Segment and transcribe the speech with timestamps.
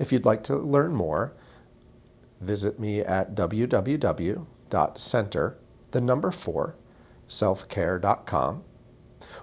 [0.00, 1.34] If you'd like to learn more,
[2.40, 4.38] visit me at www.center,
[5.90, 6.74] the number four,
[7.28, 8.64] selfcare.com,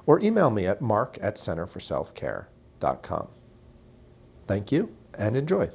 [0.08, 3.28] or email me at mark at centerforselfcare.com.
[4.48, 5.70] Thank you and enjoy.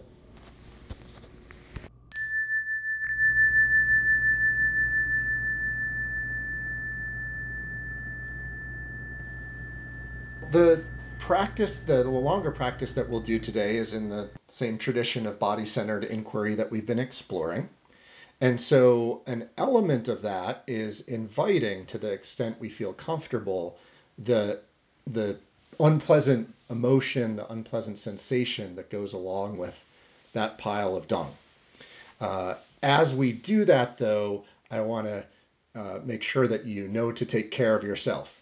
[10.50, 10.82] The
[11.22, 15.64] practice, the, longer practice that we'll do today is in the same tradition of body
[15.64, 17.68] centered inquiry that we've been exploring.
[18.40, 23.78] And so, an element of that is inviting, to the extent we feel comfortable,
[24.18, 24.58] the,
[25.06, 25.36] the
[25.78, 29.78] unpleasant emotion, the unpleasant sensation that goes along with
[30.32, 31.32] that pile of dung.
[32.20, 35.24] Uh, as we do that, though, I want to
[35.80, 38.40] uh, make sure that you know to take care of yourself.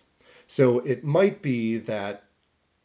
[0.48, 2.24] So it might be that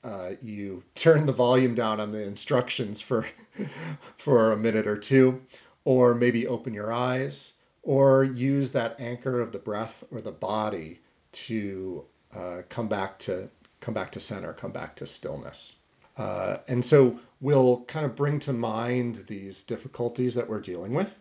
[0.05, 3.25] uh, you turn the volume down on the instructions for
[4.17, 5.41] for a minute or two,
[5.83, 10.99] or maybe open your eyes, or use that anchor of the breath or the body
[11.31, 15.75] to uh, come back to come back to center, come back to stillness.
[16.17, 21.19] Uh, and so we'll kind of bring to mind these difficulties that we're dealing with,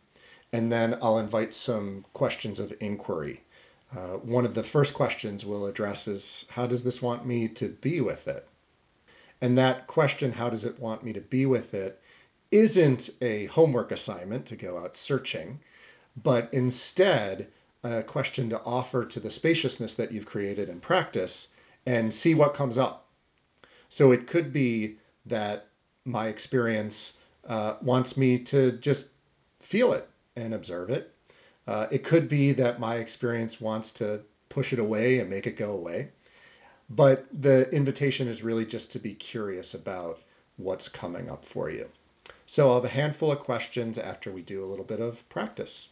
[0.52, 3.42] and then I'll invite some questions of inquiry.
[3.96, 7.68] Uh, one of the first questions we'll address is how does this want me to
[7.68, 8.46] be with it?
[9.44, 12.00] And that question, how does it want me to be with it,
[12.50, 15.60] isn't a homework assignment to go out searching,
[16.16, 17.48] but instead
[17.82, 21.48] a question to offer to the spaciousness that you've created in practice
[21.84, 23.06] and see what comes up.
[23.90, 24.96] So it could be
[25.26, 25.66] that
[26.06, 29.10] my experience uh, wants me to just
[29.60, 31.12] feel it and observe it.
[31.66, 35.58] Uh, it could be that my experience wants to push it away and make it
[35.58, 36.12] go away.
[36.90, 40.20] But the invitation is really just to be curious about
[40.56, 41.88] what's coming up for you.
[42.46, 45.88] So I'll have a handful of questions after we do a little bit of practice.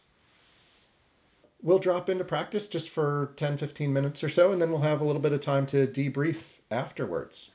[1.63, 5.01] We'll drop into practice just for 10, 15 minutes or so, and then we'll have
[5.01, 6.37] a little bit of time to debrief
[6.69, 7.49] afterwards.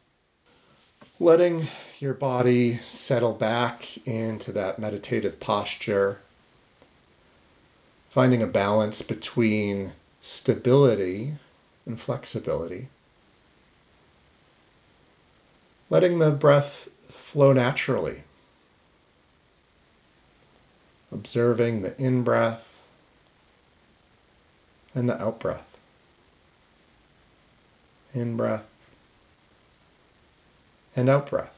[1.20, 1.68] Letting
[2.00, 6.18] your body settle back into that meditative posture,
[8.10, 11.34] finding a balance between stability
[11.86, 12.88] and flexibility
[15.90, 18.22] letting the breath flow naturally.
[21.10, 22.66] Observing the in breath
[24.94, 25.64] and the out breath.
[28.14, 28.66] In breath
[30.96, 31.54] and out breath.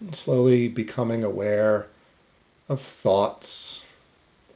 [0.00, 1.86] And slowly becoming aware
[2.68, 3.82] of thoughts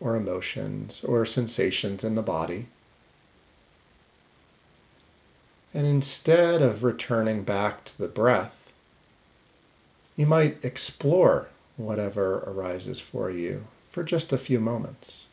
[0.01, 2.67] or emotions or sensations in the body.
[5.73, 8.55] And instead of returning back to the breath,
[10.15, 15.25] you might explore whatever arises for you for just a few moments.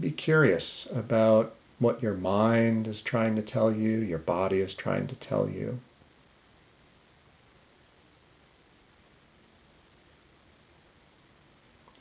[0.00, 5.06] Be curious about what your mind is trying to tell you, your body is trying
[5.06, 5.78] to tell you.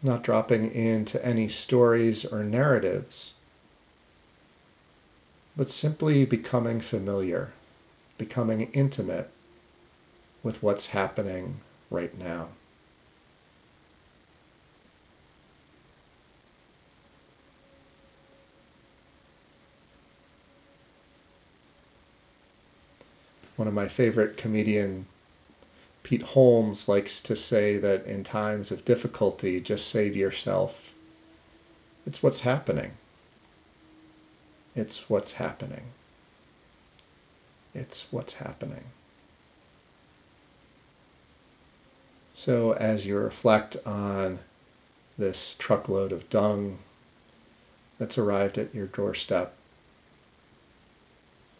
[0.03, 3.34] Not dropping into any stories or narratives,
[5.56, 7.51] but simply becoming familiar,
[8.17, 9.29] becoming intimate
[10.41, 11.59] with what's happening
[11.91, 12.47] right now.
[23.55, 25.05] One of my favorite comedian
[26.03, 30.92] Pete Holmes likes to say that in times of difficulty, just say to yourself,
[32.06, 32.92] it's what's happening.
[34.76, 35.84] It's what's happening.
[37.74, 38.84] It's what's happening.
[42.34, 44.40] So, as you reflect on
[45.18, 46.80] this truckload of dung
[48.00, 49.53] that's arrived at your doorstep,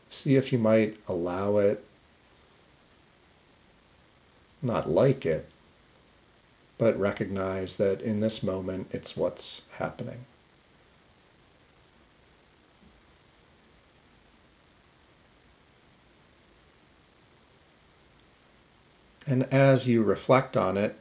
[0.10, 1.86] see if you might allow it,
[4.62, 5.50] not like it,
[6.78, 10.26] but recognize that in this moment it's what's happening.
[19.28, 20.96] And as you reflect on it,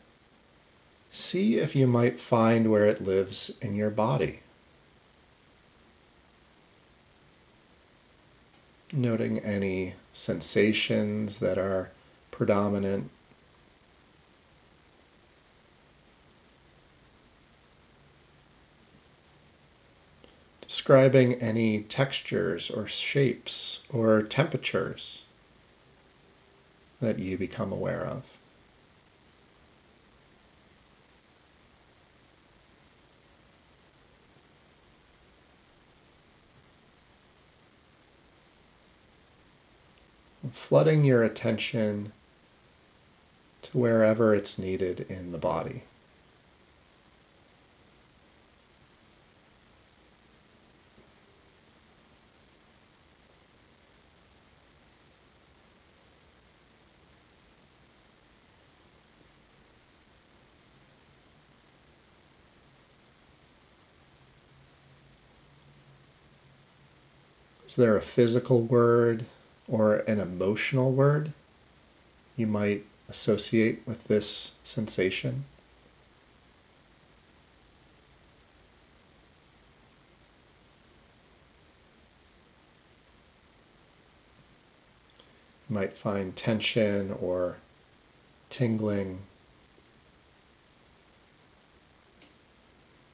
[1.11, 4.41] see if you might find where it lives in your body.
[8.93, 11.91] Noting any sensations that are
[12.31, 13.11] predominant.
[20.71, 25.25] Describing any textures or shapes or temperatures
[27.01, 28.23] that you become aware of.
[40.53, 42.13] flooding your attention
[43.63, 45.83] to wherever it's needed in the body.
[67.81, 69.25] There a physical word
[69.67, 71.33] or an emotional word
[72.37, 75.47] you might associate with this sensation?
[85.71, 87.57] You might find tension or
[88.51, 89.21] tingling.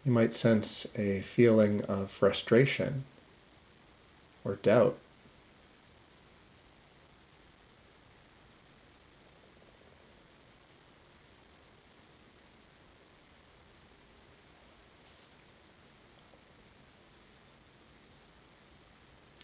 [0.05, 3.05] You might sense a feeling of frustration
[4.47, 4.97] or doubt.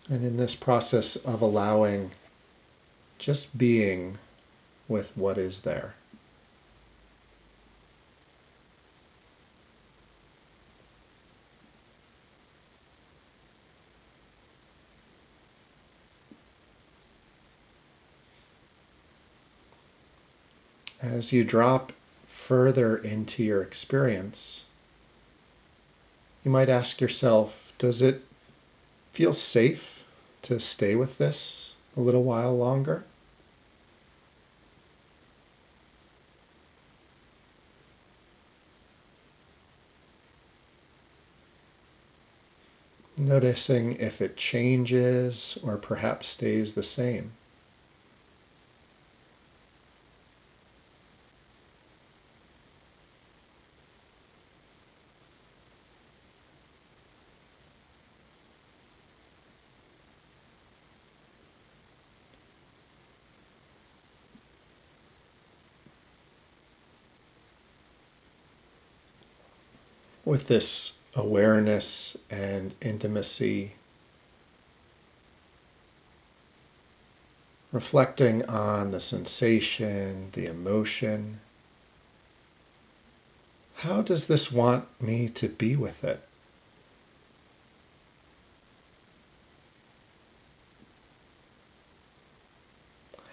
[0.09, 2.11] And in this process of allowing,
[3.19, 4.19] just being
[4.89, 5.95] with what is there.
[21.03, 21.93] As you drop
[22.29, 24.67] further into your experience,
[26.45, 28.23] you might ask yourself, does it
[29.13, 30.05] feel safe
[30.43, 33.03] to stay with this a little while longer?
[43.17, 47.33] Noticing if it changes or perhaps stays the same.
[70.25, 73.73] With this awareness and intimacy,
[77.73, 81.41] reflecting on the sensation, the emotion.
[83.75, 86.23] How does this want me to be with it?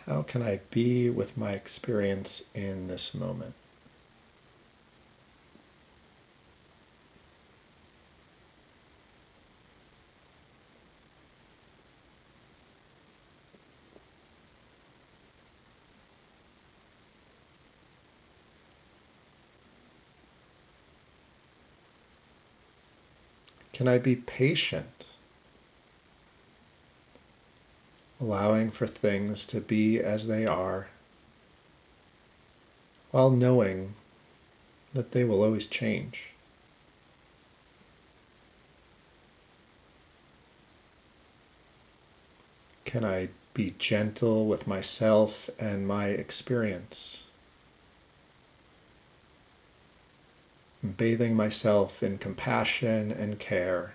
[0.08, 3.54] How can I be with my experience in this moment?
[23.80, 25.06] Can I be patient?
[28.20, 30.90] Allowing for things to be as they are
[33.12, 33.96] while knowing
[34.94, 36.32] that they will always change.
[42.84, 47.29] Can I be gentle with myself and my experience?
[50.82, 53.94] Bathing myself in compassion and care.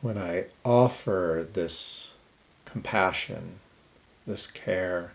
[0.00, 2.12] When I offer this
[2.64, 3.60] compassion,
[4.26, 5.12] this care,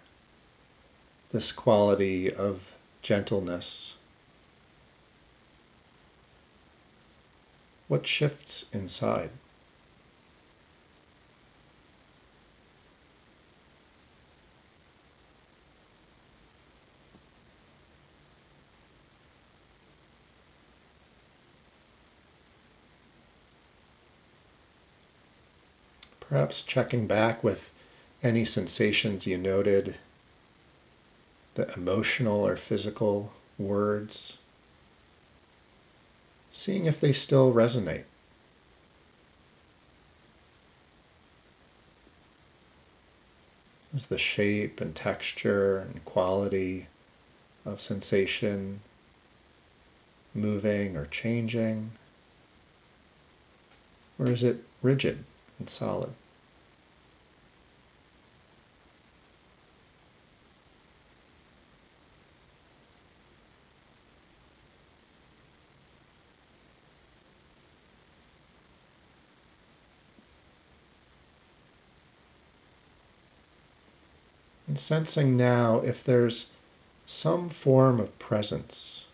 [1.32, 2.75] this quality of
[3.06, 3.94] gentleness?
[7.88, 9.30] What shifts inside?
[26.20, 27.72] Perhaps checking back with
[28.24, 29.96] any sensations you noted,
[31.56, 34.38] the emotional or physical words,
[36.52, 38.04] seeing if they still resonate.
[43.96, 46.88] Is the shape and texture and quality
[47.66, 48.82] of sensation
[50.34, 51.92] moving or changing?
[54.20, 55.24] Or is it rigid?
[55.60, 56.12] and solid.
[74.76, 76.50] And sensing now if there's
[77.06, 79.06] some form of presence,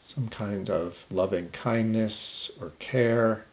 [0.00, 3.44] some kind of loving kindness or care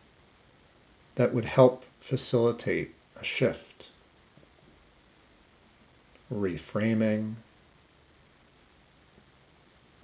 [1.16, 3.90] that would help facilitate a shift,
[6.34, 7.36] reframing,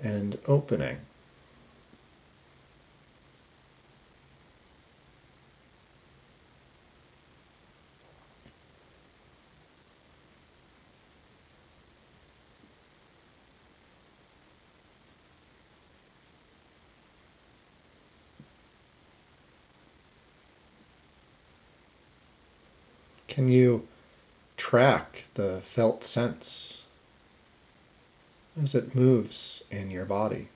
[0.04, 0.98] and opening.
[23.34, 23.88] Can you
[24.58, 26.84] track the felt sense
[28.62, 30.50] as it moves in your body?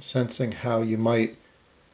[0.00, 1.36] Sensing how you might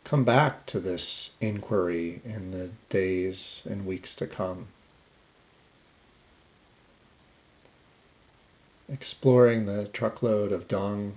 [0.04, 4.66] come back to this inquiry in the days and weeks to come.
[8.88, 11.16] Exploring the truckload of dung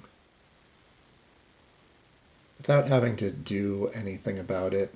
[2.58, 4.94] without having to do anything about it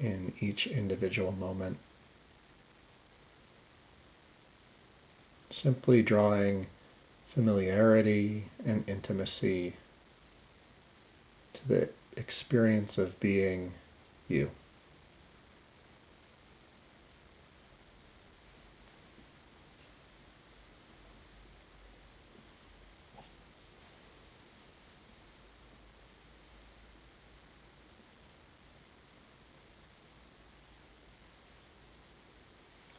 [0.00, 1.76] in each individual moment.
[5.50, 6.66] Simply drawing
[7.28, 9.74] familiarity and intimacy
[11.54, 13.72] to the experience of being
[14.28, 14.50] you.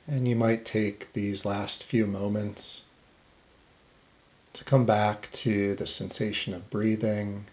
[0.07, 2.83] And you might take these last few moments
[4.53, 7.45] to come back to the sensation of breathing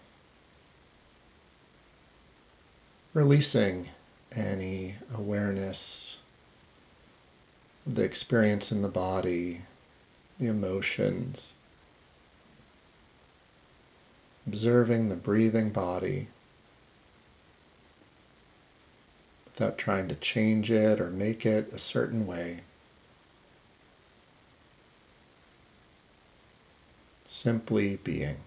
[3.13, 3.87] releasing
[4.35, 6.17] any awareness
[7.85, 9.61] of the experience in the body,
[10.39, 11.53] the emotions,
[14.47, 16.27] observing the breathing body
[19.45, 22.59] without trying to change it or make it a certain way.
[27.27, 28.37] Simply being.